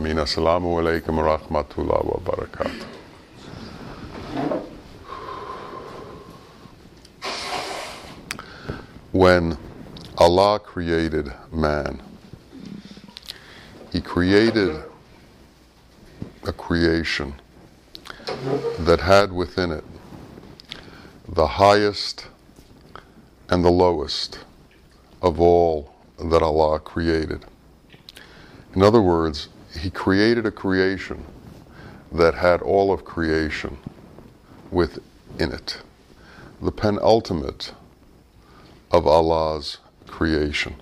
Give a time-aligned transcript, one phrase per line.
[0.00, 0.16] Ameen.
[0.16, 2.86] Assalamu alaikum wa rahmatullah wa barakatuh.
[9.12, 9.58] When
[10.16, 12.00] Allah created man,
[13.92, 14.82] He created
[16.44, 17.34] a creation
[18.78, 19.84] that had within it
[21.28, 22.26] the highest
[23.50, 24.38] and the lowest
[25.20, 27.44] of all that Allah created.
[28.74, 29.48] In other words,
[29.78, 31.24] He created a creation
[32.12, 33.78] that had all of creation
[34.70, 35.80] within it,
[36.60, 37.72] the penultimate
[38.90, 40.74] of Allah's creation.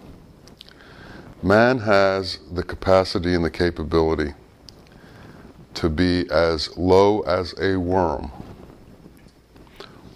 [1.43, 4.35] Man has the capacity and the capability
[5.75, 8.33] to be as low as a worm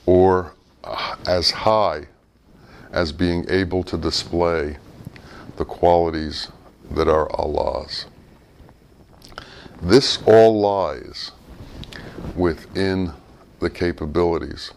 [0.06, 2.06] or uh, as high
[2.90, 4.76] as being able to display
[5.56, 6.48] the qualities
[6.90, 8.06] that are Allah's.
[9.84, 11.32] This all lies
[12.36, 13.14] within
[13.58, 14.70] the capabilities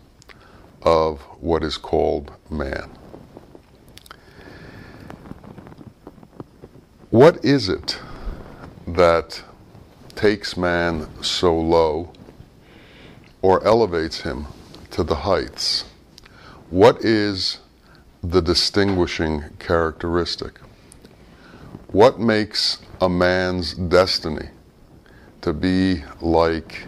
[0.82, 2.90] of what is called man.
[7.12, 8.00] What is it
[8.88, 9.44] that
[10.16, 12.12] takes man so low
[13.44, 14.48] or elevates him
[14.90, 15.86] to the heights?
[16.72, 17.60] What is
[18.24, 20.60] the distinguishing characteristic?
[21.90, 24.50] What makes a man's destiny
[25.46, 26.88] to be like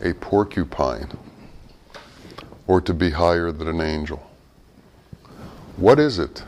[0.00, 1.18] a porcupine
[2.68, 4.30] or to be higher than an angel?
[5.76, 6.44] What is it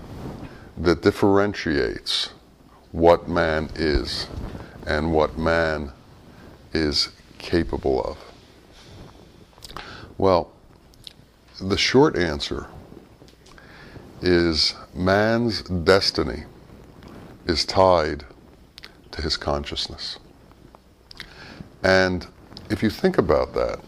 [0.78, 2.30] that differentiates
[2.92, 4.28] what man is
[4.86, 5.90] and what man
[6.72, 8.16] is capable of?
[10.18, 10.52] Well,
[11.60, 12.68] the short answer
[14.20, 16.44] is man's destiny
[17.44, 18.22] is tied
[19.10, 20.20] to his consciousness.
[21.82, 22.26] And
[22.70, 23.80] if you think about that,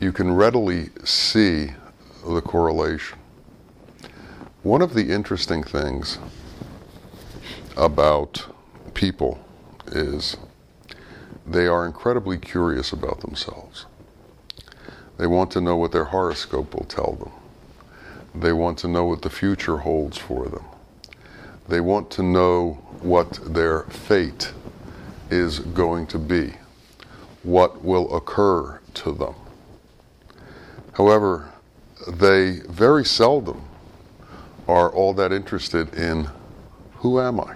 [0.00, 1.72] you can readily see
[2.26, 3.18] the correlation.
[4.62, 6.18] One of the interesting things
[7.76, 8.46] about
[8.94, 9.38] people
[9.86, 10.36] is
[11.46, 13.86] they are incredibly curious about themselves.
[15.16, 17.32] They want to know what their horoscope will tell them.
[18.34, 20.64] They want to know what the future holds for them.
[21.68, 24.52] They want to know what their fate
[25.30, 26.54] is going to be,
[27.42, 29.34] what will occur to them.
[30.92, 31.50] However,
[32.08, 33.62] they very seldom
[34.68, 36.28] are all that interested in
[36.96, 37.54] who am I?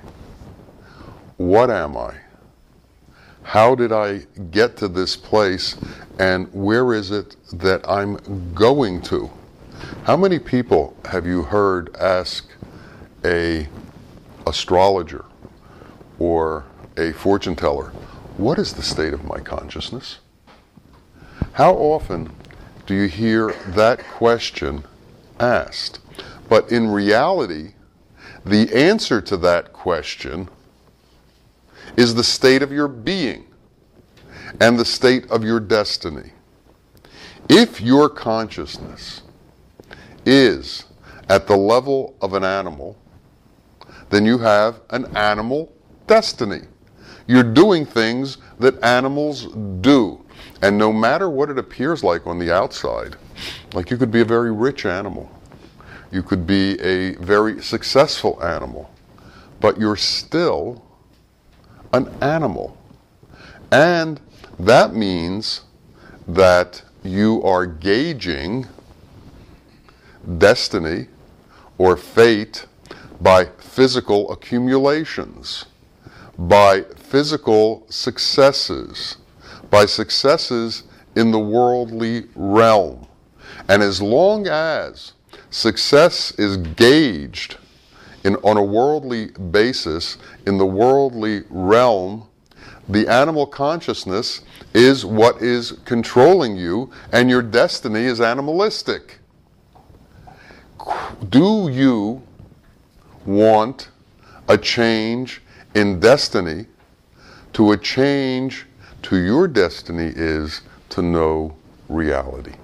[1.37, 2.15] What am I?
[3.43, 4.21] How did I
[4.51, 5.77] get to this place
[6.19, 9.31] and where is it that I'm going to?
[10.05, 12.47] How many people have you heard ask
[13.25, 13.69] a
[14.47, 15.25] astrologer
[16.19, 16.65] or
[16.97, 17.93] a fortune teller,
[18.37, 20.19] what is the state of my consciousness?
[21.53, 22.31] How often
[22.87, 24.85] do you hear that question
[25.39, 26.01] asked?
[26.49, 27.75] But in reality,
[28.45, 30.49] the answer to that question
[31.97, 33.47] is the state of your being
[34.61, 36.33] and the state of your destiny.
[37.49, 39.23] If your consciousness
[40.27, 40.85] is
[41.29, 42.97] at the level of an animal,
[44.11, 45.73] then you have an animal
[46.07, 46.63] destiny.
[47.27, 49.47] You're doing things that animals
[49.81, 50.21] do.
[50.63, 53.17] And no matter what it appears like on the outside,
[53.73, 55.31] like you could be a very rich animal,
[56.11, 58.91] you could be a very successful animal,
[59.61, 60.85] but you're still
[61.93, 62.77] an animal.
[63.73, 64.21] And
[64.59, 65.63] that means
[66.29, 68.67] that you are gauging
[70.39, 71.09] destiny
[71.79, 72.67] or fate
[73.21, 75.67] by physical accumulations,
[76.39, 79.17] by physical successes,
[79.71, 80.85] by successes
[81.17, 83.07] in the worldly realm.
[83.69, 85.13] And as long as
[85.51, 87.57] success is gauged
[88.25, 92.27] in, on a worldly basis in the worldly realm,
[92.89, 94.43] the animal consciousness
[94.75, 99.19] is what is controlling you, and your destiny is animalistic.
[101.31, 102.23] Do you
[103.25, 103.89] want
[104.49, 105.41] a change
[105.75, 106.67] in destiny?
[107.55, 108.67] To a change
[109.03, 111.55] to your destiny is to know
[111.89, 112.55] reality.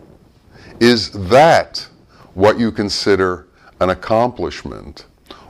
[0.81, 1.87] Is that
[2.35, 3.47] what you consider
[3.81, 5.07] an accomplishment?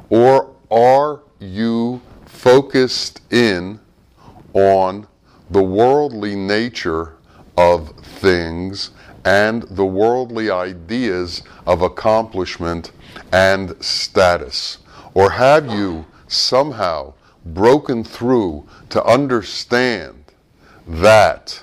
[0.09, 3.81] Or are you focused in
[4.53, 5.07] on
[5.51, 7.15] the worldly nature
[7.57, 8.91] of things
[9.25, 12.93] and the worldly ideas of accomplishment
[13.33, 14.79] and status?
[15.15, 17.15] Or have you somehow
[17.55, 20.25] broken through to understand
[20.87, 21.63] that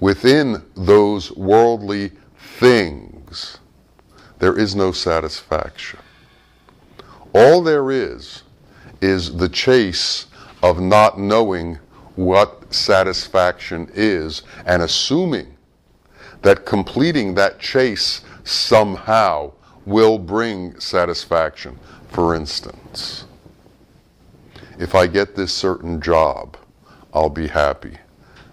[0.00, 2.12] within those worldly
[2.58, 3.58] things,
[4.38, 6.00] there is no satisfaction.
[7.32, 8.42] All there is
[9.00, 10.26] is the chase
[10.62, 11.78] of not knowing
[12.14, 15.56] what satisfaction is and assuming
[16.42, 19.52] that completing that chase somehow
[19.84, 21.78] will bring satisfaction.
[22.08, 23.25] For instance,
[24.78, 26.56] if I get this certain job,
[27.12, 27.98] I'll be happy.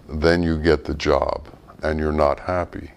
[0.08, 1.48] Then you get the job
[1.82, 2.90] and you're not happy.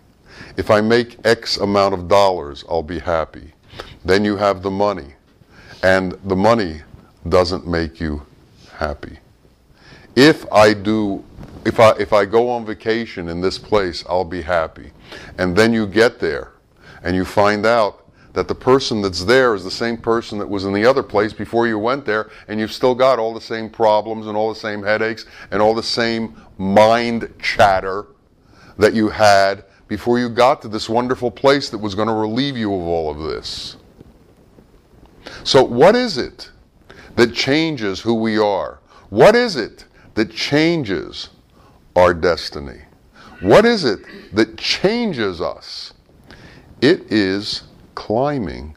[0.56, 3.54] If I make X amount of dollars, I'll be happy.
[4.06, 5.14] Then you have the money,
[5.84, 6.82] and the money
[7.28, 8.26] doesn't make you
[8.74, 9.20] happy.
[10.16, 11.24] If I do
[11.66, 14.92] if I if I go on vacation in this place, I'll be happy.
[15.38, 16.54] And then you get there
[17.04, 18.07] and you find out
[18.38, 21.34] that the person that's there is the same person that was in the other place
[21.34, 24.60] before you went there, and you've still got all the same problems and all the
[24.60, 28.06] same headaches and all the same mind chatter
[28.78, 32.56] that you had before you got to this wonderful place that was going to relieve
[32.56, 33.78] you of all of this.
[35.44, 36.52] So, what is it
[37.16, 38.82] that changes who we are?
[39.10, 41.30] What is it that changes
[41.96, 42.82] our destiny?
[43.42, 44.02] What is it
[44.36, 45.96] that changes us?
[46.82, 47.64] It is
[47.98, 48.76] climbing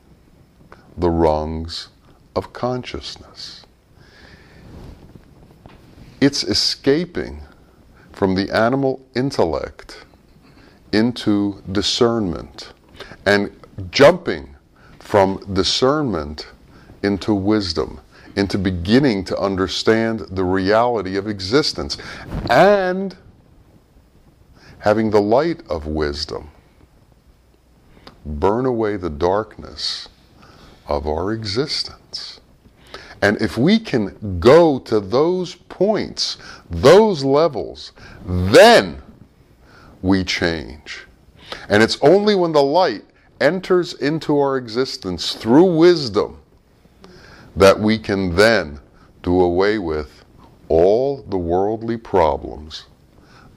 [0.97, 1.89] the rungs
[2.35, 3.67] of consciousness.
[6.23, 7.43] It's escaping
[8.13, 10.07] from the animal intellect
[10.95, 12.73] into discernment
[13.27, 13.55] and
[13.91, 14.57] jumping
[15.01, 16.49] from discernment
[17.03, 18.01] into wisdom,
[18.37, 21.99] into beginning to understand the reality of existence
[22.49, 23.15] and
[24.79, 26.51] having the light of wisdom
[28.25, 30.09] burn away the darkness
[30.87, 32.41] of our existence.
[33.23, 36.39] And if we can go to those points,
[36.71, 37.93] those levels,
[38.25, 39.03] then
[40.03, 41.07] we change.
[41.69, 43.05] And it's only when the light
[43.41, 46.39] enters into our existence through wisdom
[47.57, 48.81] that we can then
[49.23, 50.25] do away with
[50.69, 52.85] all the worldly problems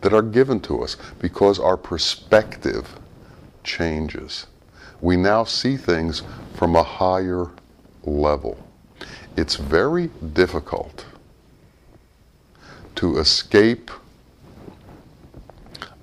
[0.01, 2.99] that are given to us because our perspective
[3.63, 4.47] changes.
[5.03, 6.23] We now see things
[6.53, 7.47] from a higher
[8.05, 8.57] level.
[9.35, 11.05] It's very difficult
[12.95, 13.91] to escape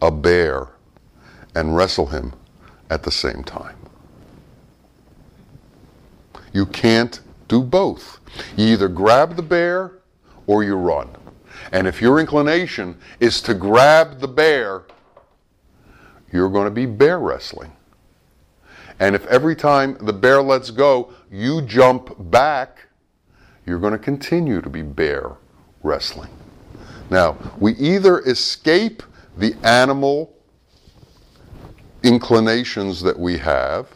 [0.03, 0.69] a bear
[1.55, 2.35] and wrestle him
[2.91, 3.79] at the same time.
[6.53, 8.21] You can't do both.
[8.55, 9.93] You either grab the bear
[10.47, 11.09] or you run.
[11.73, 14.83] And if your inclination is to grab the bear,
[16.31, 17.73] you're going to be bear wrestling.
[19.01, 22.87] And if every time the bear lets go, you jump back,
[23.67, 25.33] you're going to continue to be bear
[25.83, 26.31] wrestling.
[27.09, 29.03] Now, we either escape
[29.37, 30.33] the animal
[32.03, 33.89] inclinations that we have,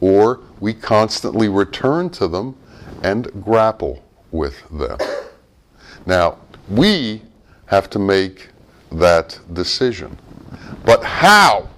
[0.00, 2.56] or we constantly return to them
[3.02, 4.98] and grapple with them.
[6.04, 7.22] Now, we
[7.66, 8.48] have to make
[8.90, 10.18] that decision.
[10.84, 11.68] But how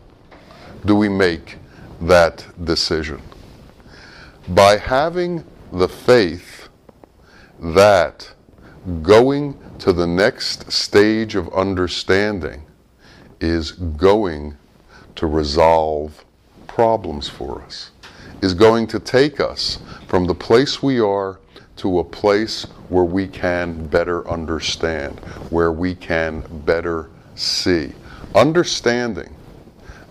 [0.86, 1.58] do we make
[2.02, 3.20] that decision?
[4.48, 6.68] By having the faith
[7.60, 8.32] that
[9.02, 12.62] going to the next stage of understanding
[13.40, 14.56] is going
[15.16, 16.24] to resolve
[16.66, 17.90] problems for us,
[18.40, 21.38] is going to take us from the place we are
[21.76, 25.18] to a place where we can better understand,
[25.50, 27.92] where we can better see.
[28.34, 29.34] Understanding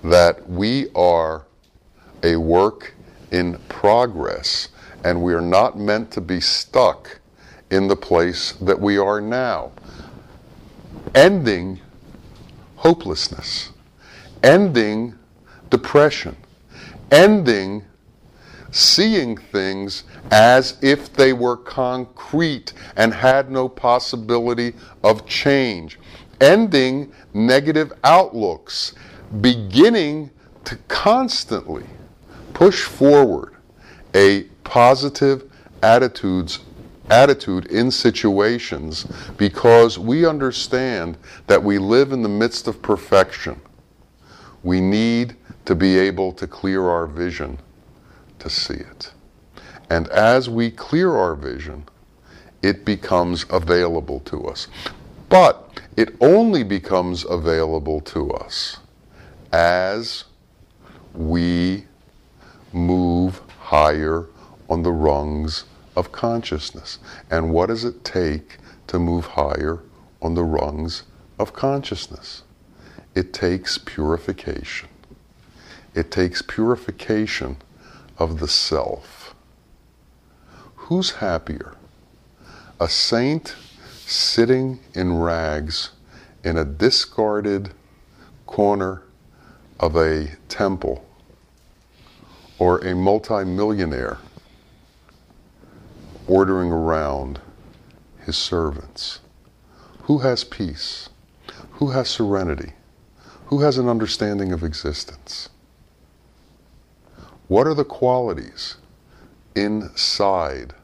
[0.04, 1.46] that we are
[2.24, 2.94] a work
[3.32, 4.70] in progress
[5.04, 7.20] and we are not meant to be stuck
[7.70, 9.72] in the place that we are now.
[11.16, 11.80] Ending
[12.75, 13.72] hopelessness,
[14.44, 15.16] ending
[15.70, 16.36] depression,
[17.10, 17.84] ending
[18.72, 24.74] seeing things as if they were concrete and had no possibility
[25.04, 26.00] of change,
[26.40, 28.94] ending negative outlooks,
[29.42, 30.30] beginning
[30.63, 31.86] to constantly
[32.62, 33.56] push forward
[34.13, 35.51] a positive
[35.82, 36.60] attitudes
[37.10, 43.60] attitude in situations because we understand that we live in the midst of perfection.
[44.62, 47.58] We need to be able to clear our vision
[48.38, 49.12] to see it.
[49.89, 51.86] And as we clear our vision,
[52.62, 54.68] it becomes available to us.
[55.30, 58.77] But it only becomes available to us
[59.51, 60.25] as
[61.15, 61.86] we
[62.74, 64.28] move higher
[64.70, 67.00] on the rungs of consciousness.
[67.30, 69.80] And what does it take to move higher
[70.22, 71.04] on the rungs
[71.38, 72.44] of consciousness?
[73.13, 74.90] It takes purification.
[75.94, 77.58] It takes purification
[78.18, 79.36] of the self.
[80.75, 81.75] Who's happier?
[82.80, 83.56] A saint
[84.06, 85.92] sitting in rags
[86.44, 87.72] in a discarded
[88.46, 89.04] corner
[89.80, 91.06] of a temple
[92.62, 94.20] or a multimillionaire
[96.27, 97.41] ordering around
[98.24, 99.20] his servants?
[100.03, 101.10] Who has peace?
[101.72, 102.74] Who has serenity?
[103.48, 105.50] Who has an understanding of existence?
[107.48, 108.75] What are the qualities
[109.56, 110.75] inside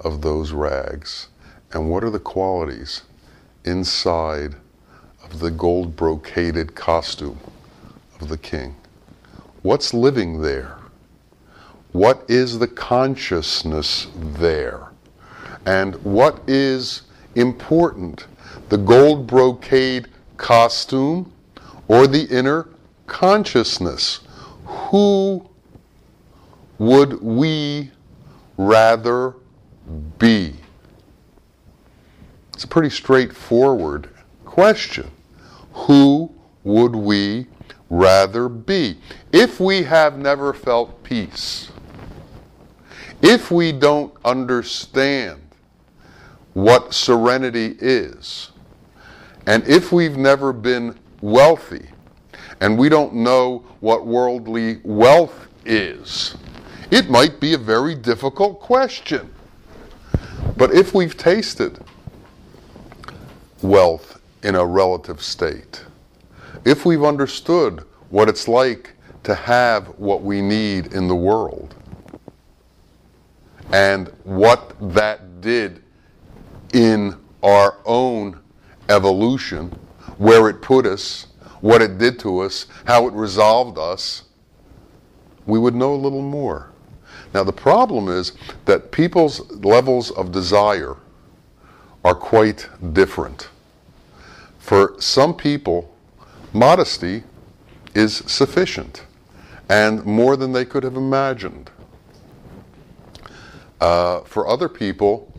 [0.00, 1.28] of those rags?
[1.72, 3.02] And what are the qualities
[3.64, 4.56] inside
[5.22, 7.38] of the gold brocaded costume
[8.20, 8.74] of the king?
[9.62, 10.78] What's living there?
[11.94, 14.88] What is the consciousness there?
[15.64, 17.02] And what is
[17.36, 18.26] important?
[18.68, 21.32] The gold brocade costume
[21.86, 22.68] or the inner
[23.06, 24.22] consciousness?
[24.66, 25.48] Who
[26.78, 27.92] would we
[28.56, 29.36] rather
[30.18, 30.54] be?
[32.54, 34.08] It's a pretty straightforward
[34.44, 35.12] question.
[35.72, 36.32] Who
[36.64, 37.46] would we
[37.88, 38.98] rather be?
[39.30, 41.70] If we have never felt peace,
[43.24, 45.40] if we don't understand
[46.52, 48.50] what serenity is,
[49.46, 51.86] and if we've never been wealthy,
[52.60, 56.36] and we don't know what worldly wealth is,
[56.90, 59.32] it might be a very difficult question.
[60.58, 61.78] But if we've tasted
[63.62, 65.82] wealth in a relative state,
[66.66, 71.73] if we've understood what it's like to have what we need in the world,
[73.72, 75.82] and what that did
[76.72, 78.38] in our own
[78.88, 79.70] evolution,
[80.18, 81.28] where it put us,
[81.60, 84.24] what it did to us, how it resolved us,
[85.46, 86.70] we would know a little more.
[87.32, 88.32] Now, the problem is
[88.64, 90.96] that people's levels of desire
[92.04, 93.48] are quite different.
[94.58, 95.94] For some people,
[96.52, 97.24] modesty
[97.94, 99.04] is sufficient
[99.68, 101.70] and more than they could have imagined.
[103.80, 105.32] Uh, for other people,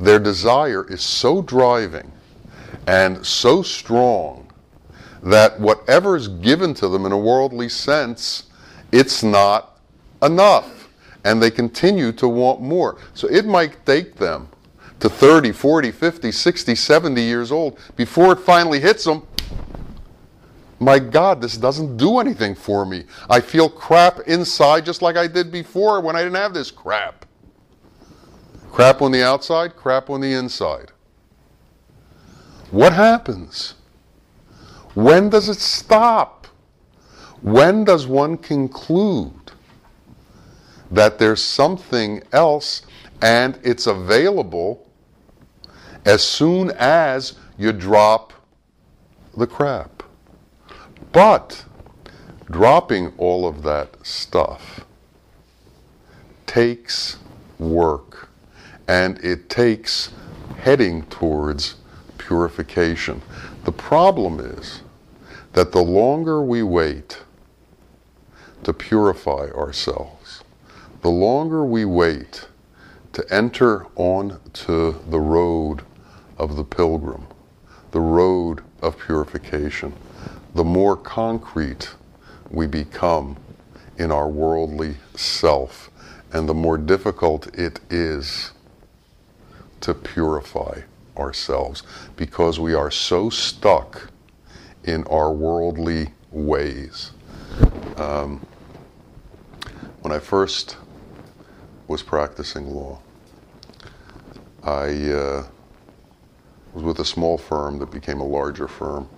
[0.00, 2.10] their desire is so driving
[2.86, 4.52] and so strong
[5.22, 8.44] that whatever is given to them in a worldly sense,
[8.92, 9.80] it's not
[10.22, 10.88] enough.
[11.24, 12.98] And they continue to want more.
[13.14, 14.48] So it might take them
[15.00, 19.26] to 30, 40, 50, 60, 70 years old before it finally hits them.
[20.78, 23.04] My God, this doesn't do anything for me.
[23.28, 27.25] I feel crap inside just like I did before when I didn't have this crap.
[28.76, 30.92] Crap on the outside, crap on the inside.
[32.70, 33.72] What happens?
[34.92, 36.46] When does it stop?
[37.40, 39.32] When does one conclude
[40.90, 42.82] that there's something else
[43.22, 44.86] and it's available
[46.04, 48.34] as soon as you drop
[49.34, 50.02] the crap?
[51.12, 51.64] But
[52.50, 54.84] dropping all of that stuff
[56.44, 57.16] takes
[57.58, 58.25] work
[58.88, 60.10] and it takes
[60.58, 61.76] heading towards
[62.18, 63.22] purification.
[63.64, 64.82] The problem is
[65.52, 67.22] that the longer we wait
[68.62, 70.42] to purify ourselves,
[71.02, 72.48] the longer we wait
[73.12, 75.82] to enter on to the road
[76.38, 77.26] of the pilgrim,
[77.92, 79.92] the road of purification,
[80.54, 81.94] the more concrete
[82.50, 83.36] we become
[83.98, 85.90] in our worldly self,
[86.32, 88.52] and the more difficult it is
[89.86, 90.80] to purify
[91.16, 91.84] ourselves
[92.16, 94.10] because we are so stuck
[94.82, 97.12] in our worldly ways.
[97.96, 98.44] Um,
[100.00, 100.76] when I first
[101.86, 102.98] was practicing law,
[104.64, 105.46] I uh,
[106.74, 109.08] was with a small firm that became a larger firm,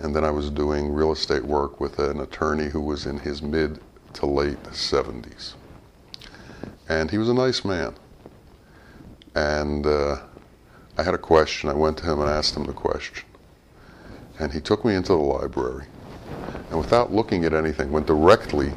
[0.00, 3.40] and then I was doing real estate work with an attorney who was in his
[3.40, 3.80] mid
[4.12, 5.54] to late 70s.
[6.90, 7.94] And he was a nice man.
[9.34, 10.16] And uh,
[10.96, 11.68] I had a question.
[11.68, 13.24] I went to him and asked him the question.
[14.38, 15.86] And he took me into the library.
[16.70, 18.72] And without looking at anything, went directly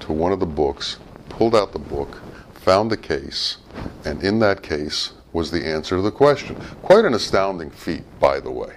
[0.00, 0.98] to one of the books,
[1.28, 2.20] pulled out the book,
[2.54, 3.58] found the case,
[4.04, 6.56] and in that case was the answer to the question.
[6.82, 8.76] Quite an astounding feat, by the way.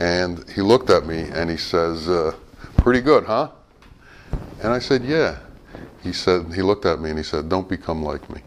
[0.00, 2.34] And he looked at me and he says, uh,
[2.76, 3.50] Pretty good, huh?
[4.62, 5.38] And I said, Yeah.
[6.02, 8.42] He said, he looked at me and he said, Don't become like me.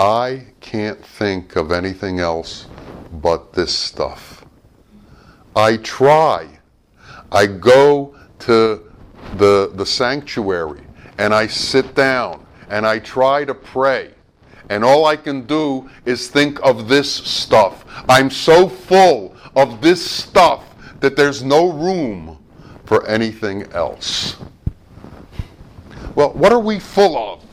[0.00, 2.66] I can't think of anything else
[3.12, 4.46] but this stuff.
[5.54, 6.48] I try.
[7.30, 8.90] I go to
[9.36, 10.80] the, the sanctuary
[11.18, 14.14] and I sit down and I try to pray.
[14.70, 17.84] And all I can do is think of this stuff.
[18.08, 20.64] I'm so full of this stuff
[21.00, 22.42] that there's no room
[22.86, 24.38] for anything else.
[26.14, 27.49] Well, what are we full of?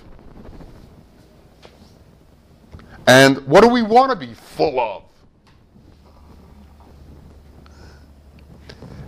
[3.08, 5.04] And what do we want to be full of?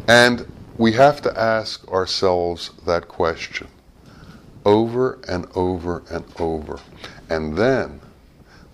[0.07, 3.67] And we have to ask ourselves that question
[4.65, 6.79] over and over and over.
[7.29, 7.99] And then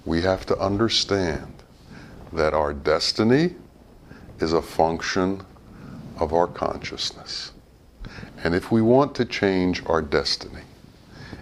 [0.06, 1.52] we have to understand
[2.32, 3.56] that our destiny
[4.40, 5.42] is a function
[6.20, 7.52] of our consciousness.
[8.44, 10.62] And if we want to change our destiny,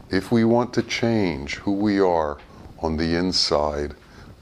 [0.10, 2.38] if we want to change who we are
[2.84, 3.96] on the inside,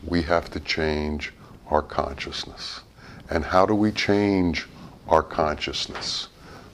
[0.04, 1.32] we have to change
[1.70, 2.82] our consciousness.
[3.30, 4.68] And how do we change
[5.08, 6.28] our consciousness?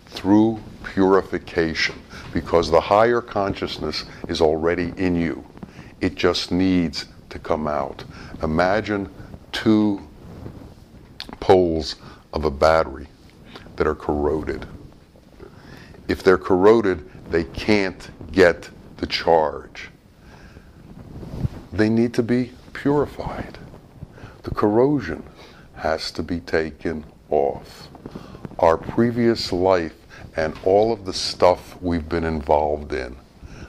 [0.05, 1.95] Through purification,
[2.33, 5.43] because the higher consciousness is already in you.
[5.99, 8.03] It just needs to come out.
[8.41, 9.09] Imagine
[9.51, 10.01] two
[11.41, 11.97] poles
[12.31, 13.07] of a battery
[13.75, 14.65] that are corroded.
[16.07, 19.89] If they're corroded, they can't get the charge.
[21.77, 23.59] They need to be purified.
[24.41, 25.21] The corrosion
[25.75, 27.89] has to be taken off.
[28.57, 29.93] Our previous life
[30.35, 33.15] and all of the stuff we've been involved in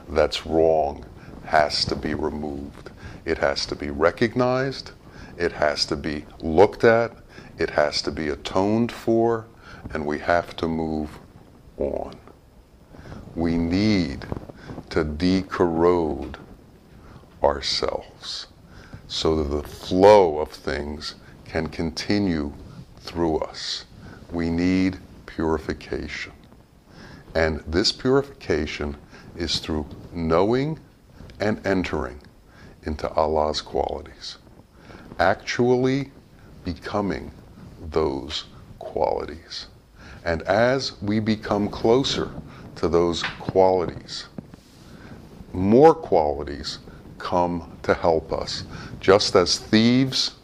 [0.09, 1.05] that's wrong
[1.45, 2.89] has to be removed.
[3.25, 4.89] It has to be recognized,
[5.37, 7.11] it has to be looked at,
[7.59, 9.45] it has to be atoned for,
[9.93, 11.19] and we have to move
[11.77, 12.15] on.
[13.35, 14.25] We need
[14.89, 16.37] to decorrode
[17.43, 18.47] ourselves
[19.07, 21.15] so that the flow of things
[21.45, 22.53] can continue
[22.99, 23.85] through us.
[24.31, 26.33] We need purification.
[27.35, 28.95] And this purification
[29.35, 30.79] is through knowing
[31.39, 32.19] and entering
[32.83, 34.37] into Allah's qualities,
[35.19, 36.11] actually
[36.63, 37.31] becoming
[37.89, 38.45] those
[38.77, 39.67] qualities.
[40.25, 42.31] And as we become closer
[42.75, 44.25] to those qualities,
[45.53, 46.79] more qualities
[47.19, 48.63] come to help us.
[48.99, 50.35] Just as thieves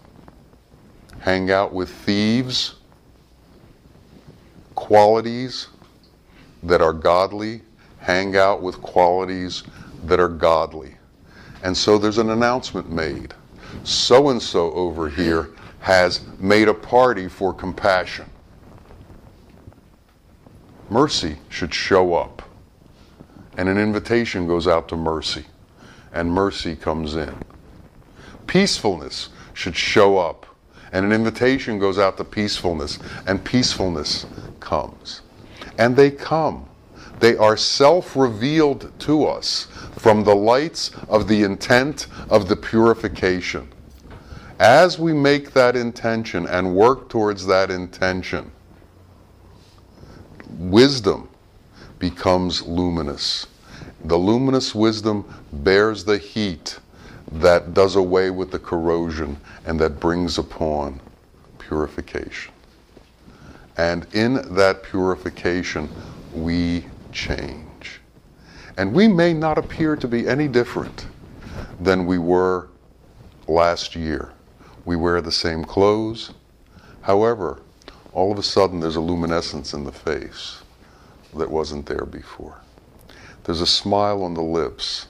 [1.19, 2.75] hang out with thieves,
[4.75, 5.67] qualities
[6.63, 7.61] that are godly
[8.05, 9.63] hang out with qualities
[10.03, 10.95] that are godly.
[11.63, 13.33] And so there's an announcement made.
[13.83, 18.29] So and so over here has made a party for compassion.
[20.91, 22.43] Mercy should show up.
[23.57, 25.45] And an invitation goes out to mercy.
[26.15, 27.35] And mercy comes in.
[28.47, 30.45] Peacefulness should show up.
[30.91, 32.97] And an invitation goes out to peacefulness.
[33.27, 34.25] And peacefulness
[34.59, 35.21] comes.
[35.77, 36.67] And they come.
[37.19, 43.69] They are self revealed to us from the lights of the intent of the purification.
[44.59, 48.51] As we make that intention and work towards that intention,
[50.49, 51.29] wisdom
[51.99, 53.47] becomes luminous.
[54.07, 56.77] The luminous wisdom bears the heat
[57.31, 61.01] that does away with the corrosion and that brings upon
[61.57, 62.53] purification.
[63.77, 65.89] And in that purification,
[66.35, 67.99] we change.
[68.77, 71.07] And we may not appear to be any different
[71.79, 72.67] than we were
[73.47, 74.31] last year.
[74.85, 76.31] We wear the same clothes.
[77.01, 77.59] However,
[78.13, 80.61] all of a sudden there's a luminescence in the face
[81.33, 82.61] that wasn't there before.
[83.45, 85.07] There's a smile on the lips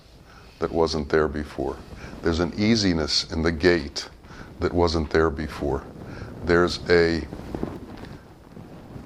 [0.60, 1.78] that wasn't there before.
[2.22, 4.10] There's an easiness in the gait
[4.60, 5.84] that wasn't there before.
[6.44, 7.24] There's a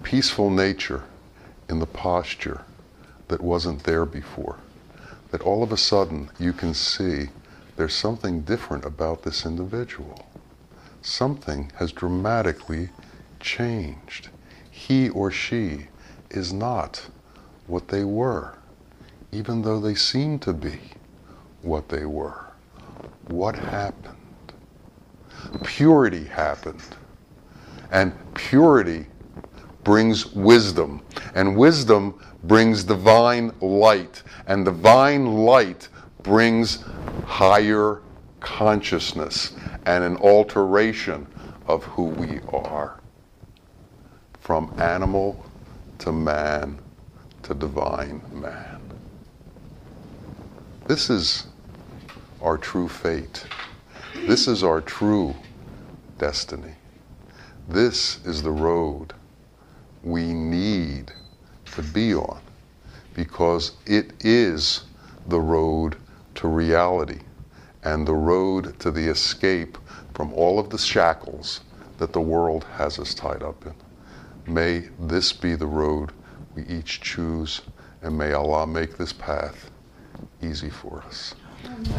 [0.02, 1.04] peaceful nature
[1.70, 2.63] in the posture
[3.28, 4.58] that wasn't there before.
[5.30, 7.30] That all of a sudden you can see
[7.78, 10.28] there's something different about this individual.
[11.04, 12.89] Something has dramatically
[13.39, 14.30] changed.
[14.72, 15.88] He or she
[16.32, 17.08] is not
[17.68, 18.56] what they were,
[19.32, 20.80] even though they seem to be
[21.62, 22.46] what they were.
[23.28, 24.15] What happened?
[25.63, 26.82] Purity happened.
[27.92, 29.06] And purity
[29.84, 31.02] brings wisdom.
[31.36, 35.89] And wisdom brings divine light, and divine light
[36.24, 36.84] brings
[37.26, 38.02] higher
[38.39, 39.54] consciousness
[39.86, 41.28] and an alteration
[41.68, 43.00] of who we are.
[44.39, 45.46] From animal
[46.00, 46.80] to man
[47.44, 48.79] to divine man.
[50.89, 51.45] This is
[52.41, 53.45] our true fate.
[54.25, 55.36] This is our true
[56.17, 56.73] destiny.
[57.67, 59.13] This is the road
[60.04, 61.12] we need
[61.75, 62.41] to be on
[63.13, 64.86] because it is
[65.28, 65.95] the road
[66.34, 67.19] to reality
[67.84, 69.78] and the road to the escape
[70.15, 71.60] from all of the shackles
[71.99, 73.75] that the world has us tied up in.
[74.52, 76.13] May this be the road
[76.56, 77.62] we each choose,
[78.02, 79.68] and may Allah make this path
[80.41, 81.36] easy for us.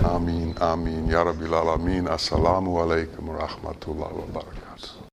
[0.04, 2.08] Ameen, Ameen, Ya Rabbil Alameen.
[2.08, 4.69] Assalamu alaikum wa rahmatullahi wa barakatuh.